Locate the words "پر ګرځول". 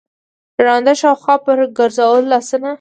1.45-2.23